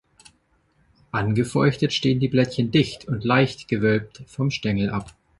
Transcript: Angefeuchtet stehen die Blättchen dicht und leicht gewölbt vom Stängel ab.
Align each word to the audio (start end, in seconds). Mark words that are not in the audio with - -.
Angefeuchtet 1.11 1.93
stehen 1.93 2.19
die 2.19 2.27
Blättchen 2.27 2.71
dicht 2.71 3.07
und 3.07 3.23
leicht 3.23 3.67
gewölbt 3.67 4.23
vom 4.25 4.49
Stängel 4.49 4.89
ab. 4.89 5.15